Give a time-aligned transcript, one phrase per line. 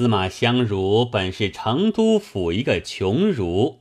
[0.00, 3.80] 司马相如本是成都府一个穷儒，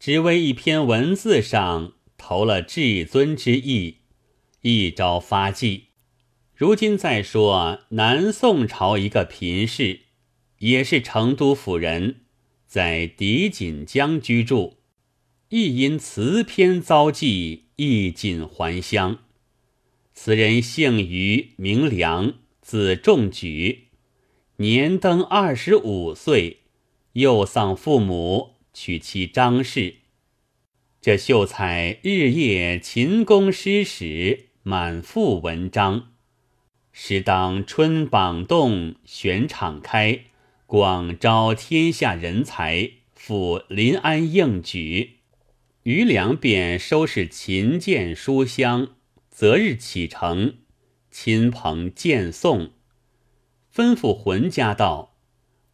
[0.00, 3.98] 只为一篇文字上投了至尊之意，
[4.62, 5.84] 一朝发迹。
[6.56, 10.00] 如今再说南宋朝一个贫士，
[10.58, 12.22] 也是成都府人，
[12.66, 14.78] 在狄锦江居住，
[15.50, 19.20] 亦因词篇遭际，衣锦还乡。
[20.12, 23.90] 此人姓于，名良，字仲举。
[24.56, 26.58] 年登二十五岁，
[27.14, 29.96] 又丧父母，娶妻张氏。
[31.00, 36.12] 这秀才日夜勤工诗史，满腹文章。
[36.92, 40.26] 时当春榜动，选场开，
[40.66, 45.20] 广招天下人才，赴临安应举。
[45.84, 48.88] 余良便收拾琴剑书香，
[49.30, 50.58] 择日启程，
[51.10, 52.72] 亲朋见送。
[53.74, 55.16] 吩咐浑家道：“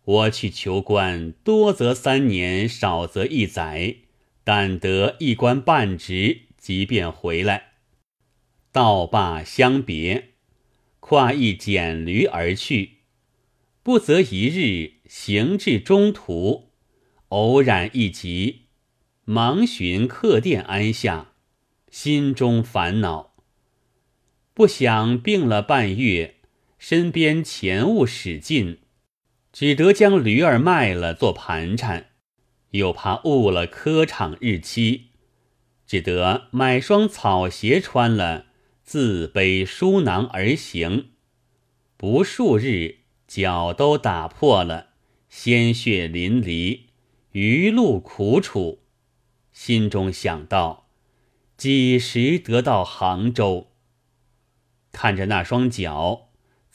[0.04, 3.96] 我去求官，多则三年，少则一载，
[4.44, 7.72] 但得一官半职，即便回来。”
[8.70, 10.34] 道罢相别，
[11.00, 12.98] 跨一简驴而去。
[13.82, 16.70] 不则一日行至中途，
[17.28, 18.66] 偶然一疾，
[19.24, 21.32] 忙寻客店安下，
[21.90, 23.34] 心中烦恼。
[24.54, 26.37] 不想病了半月。
[26.78, 28.78] 身边钱物使尽，
[29.52, 32.10] 只得将驴儿卖了做盘缠，
[32.70, 35.08] 又怕误了科场日期，
[35.86, 38.46] 只得买双草鞋穿了，
[38.84, 41.10] 自背书囊而行。
[41.96, 44.90] 不数日，脚都打破了，
[45.28, 46.82] 鲜血淋漓，
[47.32, 48.84] 余路苦楚，
[49.50, 50.88] 心中想到：
[51.56, 53.72] 几时得到杭州？
[54.92, 56.27] 看着那双脚。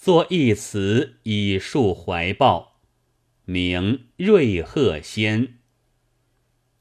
[0.04, 2.82] 作一词以述怀抱，
[3.46, 5.60] 名瑞鹤仙。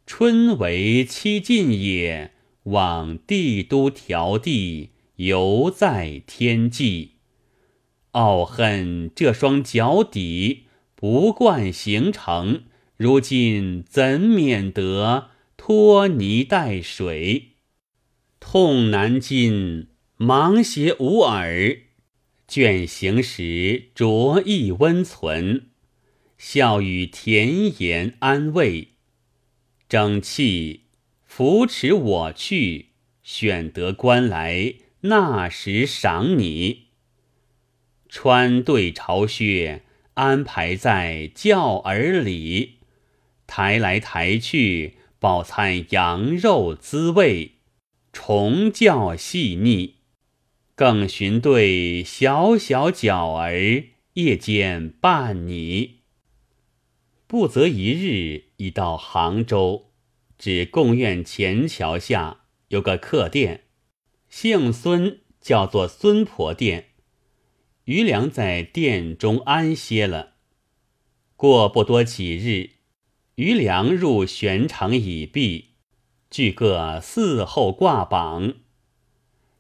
[0.04, 2.32] 春为期尽也，
[2.64, 7.18] 往帝都调地，犹在天际。
[8.10, 10.64] 傲恨这双脚底
[10.96, 12.64] 不惯行程，
[12.96, 17.50] 如今怎免得拖泥带水？
[18.40, 21.91] 痛难禁，忙携无耳。
[22.52, 25.68] 倦行时着意温存，
[26.36, 28.88] 笑语甜言安慰，
[29.88, 30.82] 争气
[31.24, 32.88] 扶持我去，
[33.22, 36.88] 选得官来，那时赏你。
[38.10, 42.80] 穿对朝靴，安排在轿儿里，
[43.46, 47.52] 抬来抬去，饱餐羊肉滋味，
[48.12, 50.01] 重教细腻。
[50.82, 53.84] 更寻对小小脚儿，
[54.14, 56.00] 夜间伴你。
[57.28, 59.92] 不则一日已到杭州，
[60.36, 63.66] 至贡院前桥下有个客店，
[64.28, 66.88] 姓孙，叫做孙婆店。
[67.84, 70.32] 余良在店中安歇了。
[71.36, 72.70] 过不多几日，
[73.36, 75.74] 余良入玄场已毕，
[76.28, 78.54] 俱各伺候挂榜。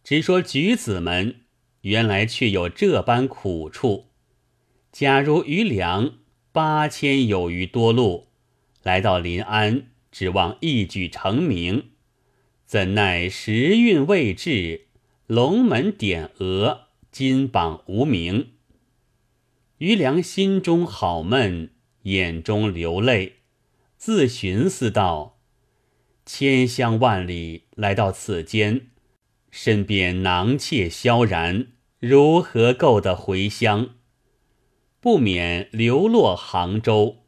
[0.04, 1.42] 只说举子们
[1.82, 4.06] 原来却有这般苦处。
[4.90, 6.18] 假如余良
[6.52, 8.28] 八千有余多路
[8.82, 11.90] 来到临安，指望一举成名，
[12.66, 14.88] 怎奈时运未至，
[15.26, 18.52] 龙门点额，金榜无名。
[19.78, 21.70] 余良心中好闷，
[22.02, 23.36] 眼中流泪，
[23.96, 25.38] 自寻思道：
[26.26, 28.91] 千乡万里来到此间。
[29.52, 31.66] 身边囊妾萧然，
[32.00, 33.90] 如何够得回乡？
[34.98, 37.18] 不免流落杭州。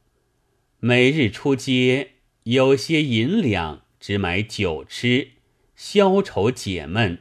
[0.80, 2.12] 每日出街，
[2.44, 5.32] 有些银两，只买酒吃，
[5.76, 7.18] 消愁解闷。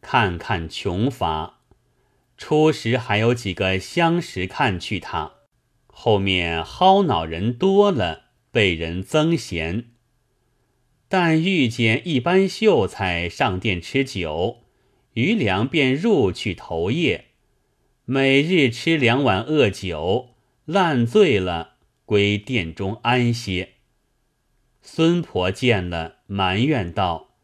[0.00, 1.60] 看看穷乏，
[2.36, 5.34] 初时还有几个相识看去他，
[5.86, 9.91] 后面薅恼人多了，被人增嫌。
[11.12, 14.62] 但遇见一般秀才上殿吃酒，
[15.12, 17.26] 余良便入去投夜，
[18.06, 20.30] 每日吃两碗恶酒，
[20.64, 21.74] 烂醉了，
[22.06, 23.72] 归殿中安歇。
[24.80, 27.34] 孙婆见了，埋怨道：“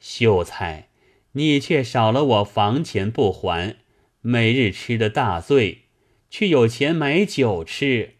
[0.00, 0.88] 秀才，
[1.32, 3.76] 你却少了我房钱不还，
[4.22, 5.82] 每日吃的大醉，
[6.30, 8.14] 却有钱买酒吃。”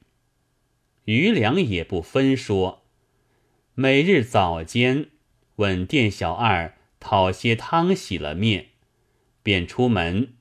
[1.07, 2.85] 余良也不分说。
[3.81, 5.07] 每日早间，
[5.55, 8.71] 问店小二讨些汤洗了面，
[9.45, 10.33] 便出门，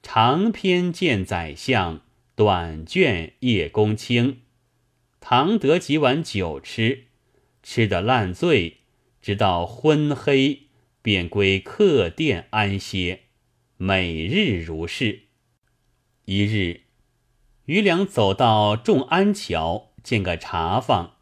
[0.00, 2.02] 长篇见宰相，
[2.36, 4.42] 短卷叶公卿，
[5.18, 7.06] 唐得几碗酒吃，
[7.64, 8.76] 吃得烂醉，
[9.20, 10.68] 直到昏黑，
[11.02, 13.22] 便归客店安歇，
[13.76, 15.22] 每日如是。
[16.26, 16.82] 一日，
[17.64, 21.13] 余良走到众安桥，见个茶坊，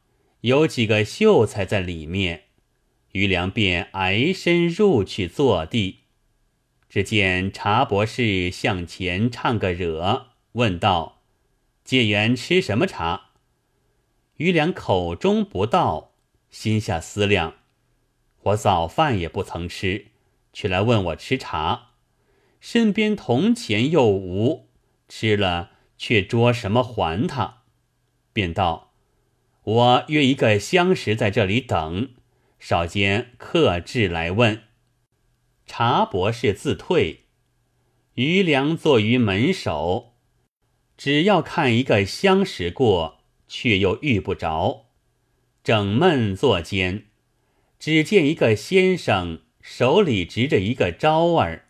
[0.42, 2.46] 有几个秀才在里面，
[3.12, 6.00] 余良便挨身入去坐地。
[6.88, 11.22] 只见茶博士向前唱个惹，问道
[11.84, 13.30] ：“解元吃什么茶？”
[14.38, 16.14] 余良口中不道，
[16.50, 17.54] 心下思量
[18.42, 20.06] ：“我早饭也不曾吃，
[20.52, 21.92] 却来问我吃茶，
[22.60, 24.68] 身边铜钱又无，
[25.08, 27.62] 吃了却捉什么还他？”
[28.34, 28.91] 便道
[29.64, 32.10] ：“我约一个相识在这里等，
[32.58, 34.62] 少间客至来问。”
[35.66, 37.26] 茶博士自退，
[38.14, 40.14] 余良坐于门首，
[40.98, 44.86] 只要看一个相识过，却又遇不着。
[45.62, 47.06] 整闷坐间，
[47.78, 51.68] 只见一个先生手里执着一个招儿，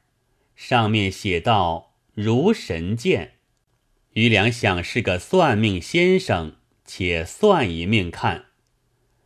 [0.57, 3.35] 上面写道“如神剑”。
[4.15, 8.47] 余良想是个算命先生，且算一命看，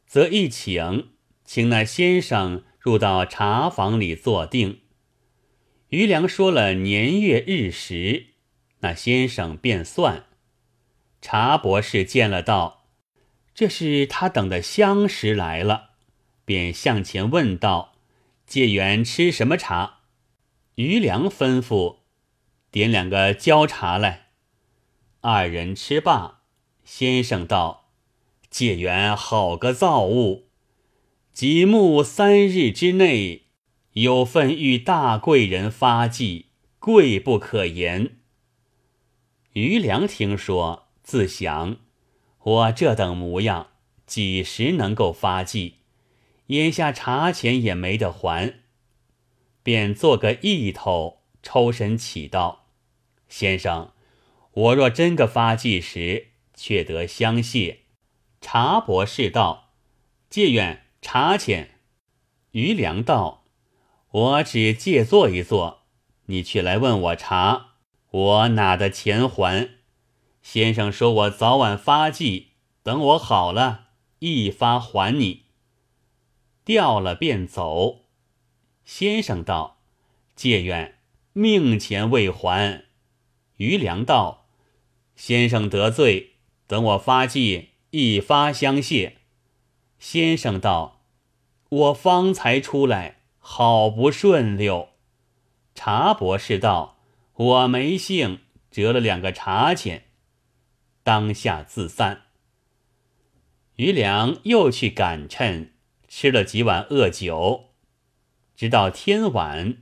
[0.07, 1.11] 则一请，
[1.45, 2.63] 请那先生。
[2.79, 4.83] 入到茶房里坐定，
[5.89, 8.27] 余良说了年月日时，
[8.79, 10.27] 那先生便算。
[11.21, 12.87] 茶博士见了道
[13.53, 15.97] ：“这是他等的相识来了。”
[16.47, 17.97] 便向前问道
[18.47, 20.03] ：“借缘吃什么茶？”
[20.77, 22.03] 余良吩咐
[22.71, 24.29] ：“点两个焦茶来。”
[25.23, 26.36] 二人吃罢，
[26.87, 27.91] 先生道
[28.49, 30.47] ：“借缘好个造物。”
[31.35, 33.43] 即木三日之内，
[33.93, 36.47] 有份遇大贵人发迹，
[36.79, 38.17] 贵不可言。
[39.53, 41.77] 余良听说，自想：
[42.43, 43.69] 我这等模样，
[44.07, 45.75] 几时能够发迹？
[46.47, 48.61] 眼下茶钱也没得还，
[49.65, 52.67] 便做个意头，抽身起道
[53.29, 53.93] ：“先生，
[54.53, 57.83] 我若真个发迹时，却得相谢。”
[58.41, 59.75] 茶博士道
[60.29, 61.79] ：“借愿。”茶钱，
[62.51, 63.45] 余良道
[64.11, 65.85] ：“我只借坐一坐，
[66.25, 67.75] 你却来问我茶，
[68.11, 69.77] 我哪的钱还？”
[70.43, 72.49] 先生说我早晚发迹，
[72.83, 75.45] 等我好了，一发还你。
[76.65, 78.07] 掉了便走。
[78.85, 79.83] 先生道
[80.35, 80.99] ：“借愿
[81.35, 82.87] 命钱未还。”
[83.59, 84.49] 余良道
[85.15, 86.36] ：“先生得罪，
[86.67, 89.19] 等我发迹，一发相谢。”
[89.99, 90.95] 先生道。
[91.69, 94.91] 我方才出来，好不顺溜。
[95.75, 96.99] 茶博士道
[97.35, 98.39] ：“我没幸
[98.71, 100.05] 折了两个茶钱。”
[101.03, 102.23] 当下自散。
[103.75, 105.73] 余良又去赶趁，
[106.07, 107.71] 吃了几碗恶酒，
[108.55, 109.79] 直到天晚，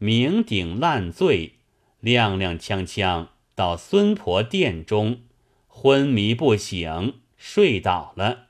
[0.00, 1.56] 酩酊烂醉，
[2.02, 5.20] 踉踉跄跄到孙婆殿中，
[5.78, 8.46] 昏迷不醒，睡倒了。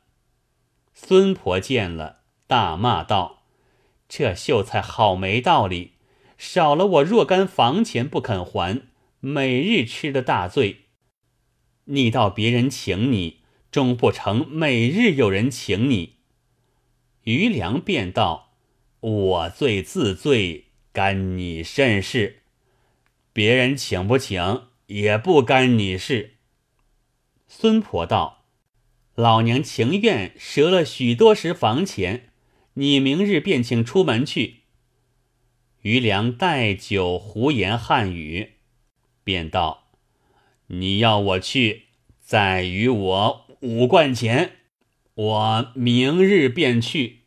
[0.94, 2.20] 孙婆见了。
[2.46, 3.42] 大骂道
[4.08, 5.94] ：“这秀才好没道理，
[6.38, 8.82] 少了我若干房钱不肯还，
[9.18, 10.82] 每日吃的大醉。
[11.86, 13.40] 你到别人请你，
[13.72, 16.18] 终不成每日有人请你。”
[17.24, 18.52] 余良便道
[19.00, 22.42] ：“我罪自罪，干你甚事？
[23.32, 26.34] 别人请不请也不干你事。”
[27.46, 28.44] 孙婆道
[29.14, 32.30] ：“老娘情愿折了许多时房钱。”
[32.78, 34.64] 你明日便请出门去。
[35.80, 38.56] 余良带酒胡言汉语，
[39.24, 39.88] 便道
[40.68, 41.84] ：“你要我去，
[42.20, 44.56] 再与我五贯钱，
[45.14, 47.20] 我明日便去。”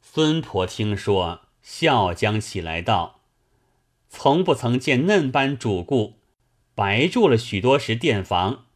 [0.00, 3.20] 孙婆听说，笑将起来道
[4.08, 6.20] ：“从不曾见嫩般主顾，
[6.74, 8.67] 白住了许多时店房，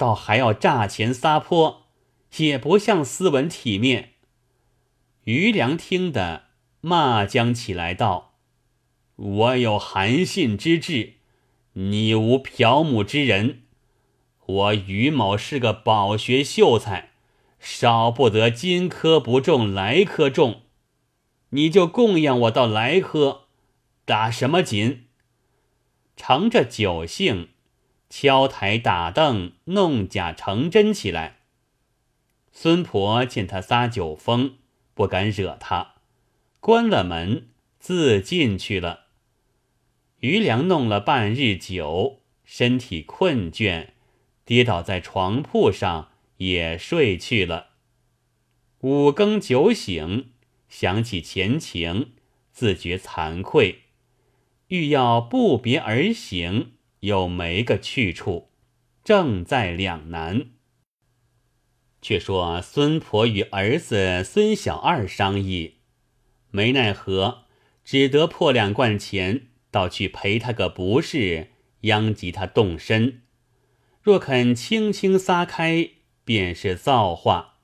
[0.00, 1.82] 倒还要诈钱撒泼，
[2.38, 4.14] 也不像斯文体面。”
[5.24, 6.44] 余良听得，
[6.80, 8.32] 骂将起来道
[9.16, 11.16] ：“我有韩信之志，
[11.74, 13.64] 你无嫖母之人。
[14.46, 17.10] 我余某是个饱学秀才，
[17.58, 20.62] 少不得金科不中，来科中。
[21.50, 23.42] 你就供养我到来科，
[24.06, 25.04] 打什么紧？
[26.16, 27.49] 乘着酒兴，
[28.10, 31.38] 敲台打凳，弄假成真起来。
[32.52, 34.56] 孙婆见他撒酒疯。
[34.92, 35.94] 不敢惹他，
[36.58, 37.48] 关了门，
[37.78, 39.06] 自进去了。
[40.18, 43.92] 余良弄了半日酒，身体困倦，
[44.44, 47.68] 跌倒在床铺上，也睡去了。
[48.80, 50.32] 五更酒醒，
[50.68, 52.12] 想起前情，
[52.52, 53.84] 自觉惭愧，
[54.66, 58.50] 欲要不别而行，又没个去处，
[59.04, 60.50] 正在两难。
[62.02, 65.80] 却说孙婆与儿子孙小二商议，
[66.50, 67.44] 没奈何，
[67.84, 71.48] 只得破两罐钱，倒去赔他个不是，
[71.82, 73.22] 殃及他动身。
[74.02, 75.90] 若肯轻轻撒开，
[76.24, 77.58] 便是造化。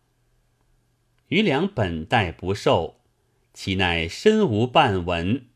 [1.29, 3.01] 余良本待不受，
[3.55, 5.47] 岂奈身无半文，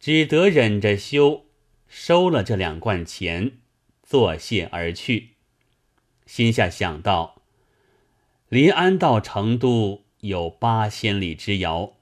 [0.00, 1.43] 只得忍着羞，
[1.96, 3.58] 收了这两罐钱，
[4.02, 5.36] 作谢而去。
[6.26, 7.40] 心下想到。
[8.48, 11.92] 临安到成都有八千里之遥，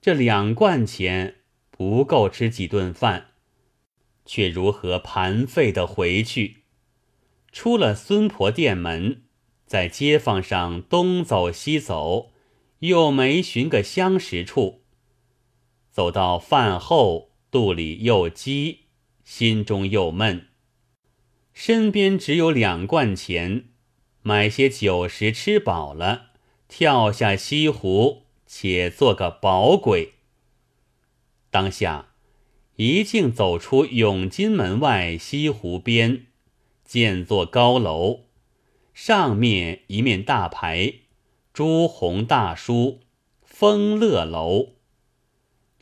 [0.00, 1.38] 这两贯钱
[1.72, 3.32] 不够吃几顿饭，
[4.24, 6.58] 却如何盘费的回去？
[7.50, 9.24] 出了孙婆店门，
[9.66, 12.30] 在街坊上东走西走，
[12.78, 14.82] 又没寻个相识处。
[15.90, 18.81] 走到饭后，肚里又饥，
[19.24, 20.48] 心中又闷，
[21.52, 23.64] 身边只有两贯钱。
[24.24, 26.30] 买些酒食吃饱了，
[26.68, 30.12] 跳下西湖，且做个饱鬼。
[31.50, 32.14] 当下
[32.76, 36.26] 一径走出永金门外西湖边，
[36.84, 38.26] 见座高楼，
[38.94, 40.94] 上面一面大牌，
[41.52, 43.00] 朱红大书
[43.42, 44.71] “丰乐楼”。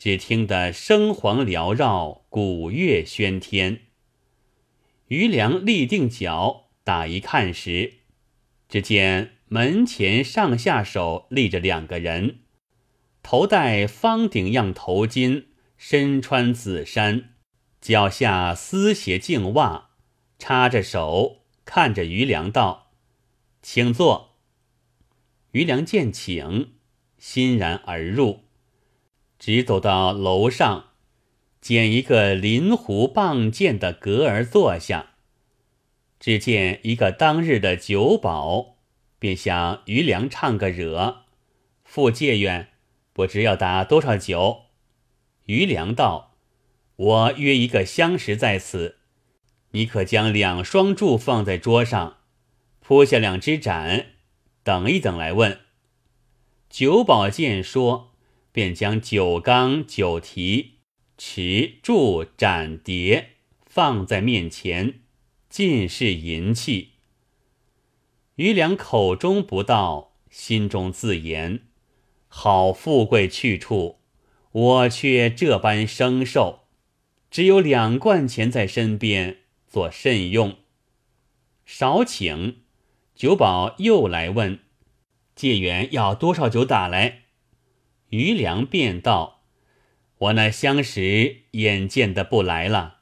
[0.03, 3.81] 只听得笙簧缭绕，鼓乐喧天。
[5.09, 7.99] 余良立定脚，打一看时。
[8.67, 12.39] 只见门前上下手立着两个人，
[13.21, 15.45] 头戴方顶样头巾，
[15.77, 17.35] 身穿紫衫，
[17.79, 19.91] 脚下丝鞋净袜，
[20.39, 22.93] 插着手看着余良道
[23.61, 24.39] ：“请坐。”
[25.53, 26.71] 余良见请，
[27.19, 28.45] 欣然而入，
[29.43, 30.89] 直走到楼上，
[31.59, 35.13] 捡一个临湖傍剑的阁儿坐下。
[36.19, 38.75] 只见一个当日的酒保，
[39.17, 41.23] 便向余良唱个惹，
[41.83, 42.67] 复借愿，
[43.13, 44.65] 不知要打多少酒。
[45.47, 46.35] 余良道
[46.95, 48.97] ：“我约一个相识在此，
[49.71, 52.17] 你可将两双柱放在桌上，
[52.79, 54.05] 铺下两只盏，
[54.61, 55.61] 等一等来问。”
[56.69, 58.10] 酒保见说，
[58.51, 60.75] 便将酒缸、酒提、
[61.17, 63.31] 匙、柱、盏、碟
[63.65, 65.01] 放在面前。
[65.49, 66.91] 尽是银器。
[68.35, 71.63] 余良口中不道，心中自言：
[72.29, 73.97] 好富贵去处，
[74.53, 76.61] 我却这般生受。
[77.29, 80.55] 只有两贯钱在身边，做甚用？
[81.65, 82.61] 少请。
[83.13, 84.59] 酒保又来问：
[85.35, 87.23] 借员要多少酒打来？
[88.11, 89.41] 余良便道：
[90.17, 92.99] 我那相识眼见的不来了，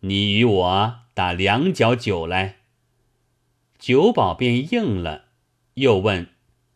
[0.00, 0.98] 你与我。
[1.14, 2.56] 打两角酒来，
[3.78, 5.26] 酒保便应了，
[5.74, 6.28] 又问：“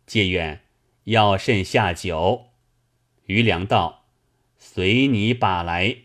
[0.04, 0.60] 介远
[1.04, 2.48] 要甚下酒？”
[3.24, 4.04] 余良道
[4.58, 5.96] ：“随你把来。”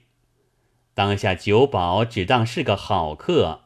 [0.96, 3.66] 当下酒保只当是个好客，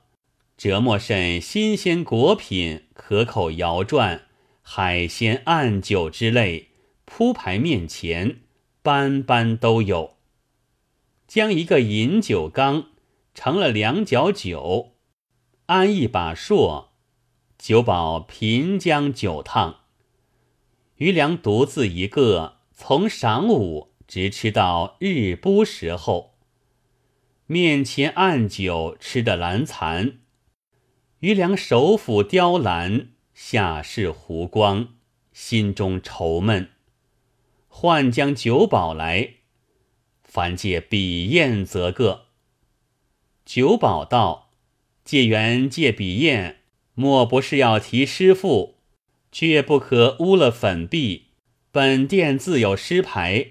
[0.58, 4.22] 折磨甚新鲜果品、可口肴馔、
[4.64, 6.70] 海鲜暗酒之类
[7.06, 8.42] 铺排面前，
[8.82, 10.18] 般般都有。
[11.28, 12.88] 将一个饮酒缸。
[13.38, 14.94] 盛了两角酒，
[15.66, 16.94] 安一把硕，
[17.58, 19.82] 酒保频将酒烫。
[20.96, 26.38] 余良独自一个，从晌午直吃到日不时候。
[27.46, 30.20] 面前暗酒吃得阑残，
[31.20, 34.96] 余良手抚雕栏，下视湖光，
[35.34, 36.70] 心中愁闷。
[37.77, 39.32] 唤将酒保来，
[40.24, 42.27] 凡借笔砚则个。
[43.44, 44.53] 酒保道
[45.03, 46.55] ：“借缘借笔砚，
[46.94, 48.77] 莫不是要提诗赋？
[49.29, 51.25] 却不可污了粉壁。
[51.70, 53.48] 本店自有诗牌，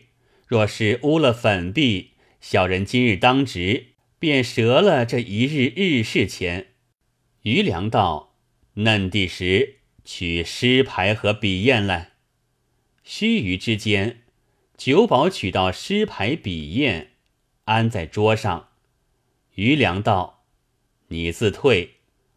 [0.46, 3.88] 若是污了粉壁，小人今日当值，
[4.18, 6.68] 便折了这一日日事钱。”
[7.44, 8.34] 余良道
[8.80, 12.12] ：“嫩地时取诗牌和笔砚来。”
[13.06, 14.22] 须臾之间，
[14.78, 17.08] 酒保取到诗牌笔砚，
[17.64, 18.70] 安在桌上。
[19.56, 20.44] 余良道
[21.08, 21.96] ：“你自退，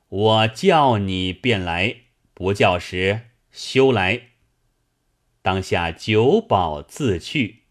[0.10, 1.96] 我叫你便来，
[2.34, 4.22] 不叫时休来。”
[5.42, 7.64] 当下酒保自去，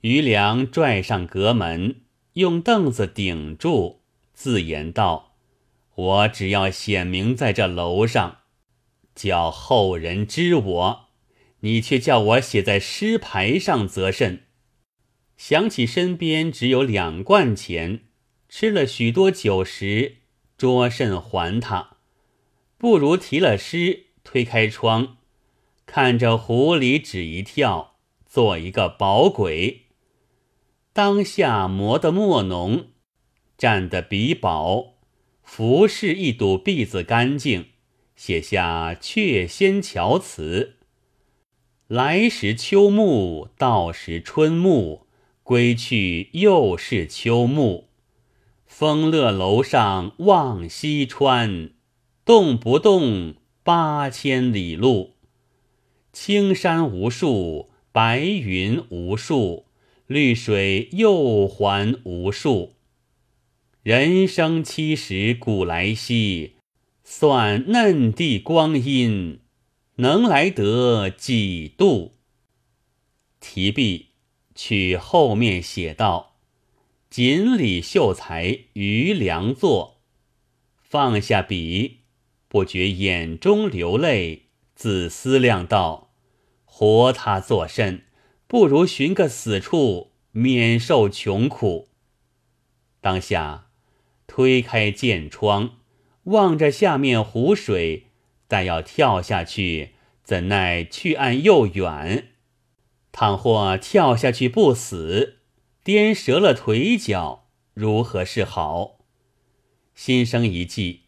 [0.00, 4.00] 余良拽上阁门，用凳子顶住，
[4.32, 5.36] 自言道
[5.94, 8.38] ：“我只要显明在这楼上，
[9.14, 11.03] 叫后人知我，
[11.64, 14.42] 你却叫我写在诗牌上，则甚？
[15.38, 18.00] 想起身边只有两贯钱，
[18.50, 20.16] 吃了许多酒食，
[20.58, 21.96] 捉甚还他？
[22.76, 25.16] 不如提了诗，推开窗，
[25.86, 29.86] 看着湖里只一跳，做一个宝鬼。
[30.92, 32.90] 当下磨得墨浓，
[33.58, 34.98] 蘸得笔薄，
[35.42, 37.70] 浮是一堵篦子干净，
[38.14, 40.76] 写下却仙巧词。
[41.88, 45.02] 来时秋暮，到时春暮，
[45.42, 47.88] 归去又是秋暮。
[48.66, 51.68] 风乐楼上望西川，
[52.24, 55.12] 动不动八千里路。
[56.10, 59.66] 青山无数，白云无数，
[60.06, 62.72] 绿水又还无数。
[63.82, 66.54] 人生七十古来稀，
[67.04, 69.40] 算嫩地光阴。
[69.96, 72.16] 能来得几度？
[73.38, 74.08] 提笔
[74.54, 76.36] 去后面写道
[77.08, 80.00] ：“锦鲤秀才余良作。”
[80.82, 82.00] 放下笔，
[82.48, 86.12] 不觉眼中流泪，自思量道
[86.64, 88.04] ：“活他作甚？
[88.48, 91.88] 不如寻个死处，免受穷苦。”
[93.00, 93.68] 当下
[94.26, 95.76] 推开剑窗，
[96.24, 98.06] 望着下面湖水。
[98.54, 102.28] 但要跳下去，怎奈去岸又远。
[103.10, 105.38] 倘或跳下去不死，
[105.82, 108.98] 颠折了腿脚，如何是好？
[109.96, 111.00] 心生一计，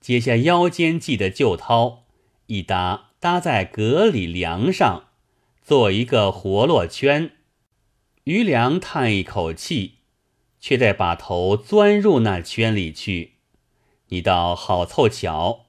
[0.00, 2.02] 解下腰间系的旧绦，
[2.46, 5.08] 一搭搭在阁里梁上，
[5.60, 7.32] 做一个活络圈。
[8.22, 9.94] 余良叹一口气，
[10.60, 13.32] 却再把头钻入那圈里去。
[14.10, 15.65] 你倒好凑巧。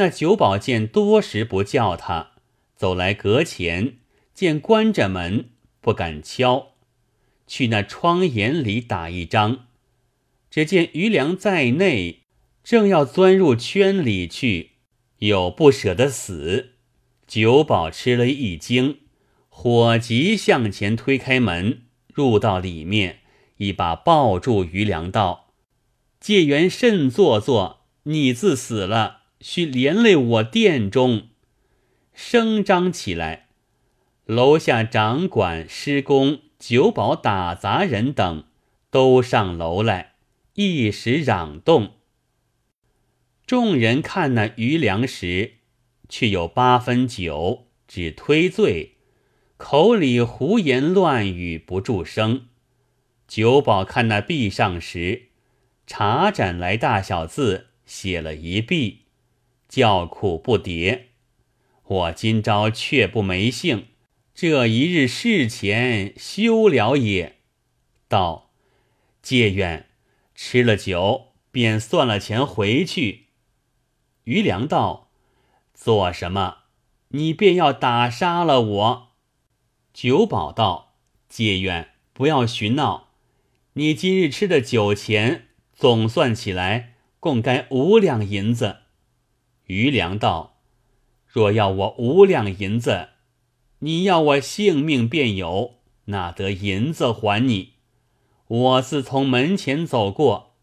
[0.00, 2.30] 那九宝见多时不叫他，
[2.74, 3.98] 走来阁前，
[4.32, 5.50] 见关着门，
[5.82, 6.68] 不敢敲，
[7.46, 9.66] 去那窗沿里打一张。
[10.50, 12.20] 只见余良在内，
[12.64, 14.70] 正要钻入圈里去，
[15.18, 16.70] 又不舍得死。
[17.26, 19.00] 九宝吃了一惊，
[19.50, 21.82] 火急向前推开门，
[22.14, 23.18] 入到里面，
[23.58, 25.52] 一把抱住余良道
[26.18, 31.28] ：“借缘甚做作，你自死了。”须连累我殿中，
[32.12, 33.48] 声张起来。
[34.26, 38.44] 楼下掌管、施工、酒保、打杂人等
[38.90, 40.12] 都上楼来，
[40.54, 41.94] 一时嚷动。
[43.46, 45.54] 众人看那余粮时，
[46.08, 48.96] 却有八分酒，只推醉，
[49.56, 52.46] 口里胡言乱语，不住声。
[53.26, 55.28] 酒保看那壁上时，
[55.86, 59.06] 茶盏来大小字写了一壁。
[59.70, 61.02] 叫苦不迭，
[61.84, 63.86] 我今朝却不没幸，
[64.34, 67.36] 这一日事前休了也。
[68.08, 68.50] 道：
[69.22, 69.86] 借愿
[70.34, 73.26] 吃了酒，便算了钱回去。
[74.24, 75.12] 余良道：
[75.72, 76.56] 做什么？
[77.10, 79.12] 你便要打杀了我？
[79.94, 80.96] 酒保道：
[81.28, 83.10] 借愿不要寻闹，
[83.74, 88.79] 你今日吃的酒钱，总算起来，共该五两银子。
[89.70, 90.56] 余良道
[91.28, 93.10] ：“若要我五两银子，
[93.78, 97.74] 你要我性命便有，哪得银子还你？
[98.48, 100.56] 我自从门前走过，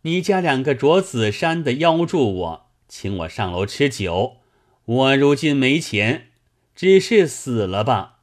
[0.00, 4.38] 你家两个着紫衫的邀住我，请我上楼吃酒。
[4.86, 6.28] 我如今没钱，
[6.74, 8.20] 只是死了吧。”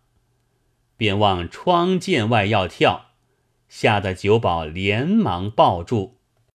[0.98, 3.12] 便往窗涧外要跳，
[3.68, 6.19] 吓得酒保连忙抱住。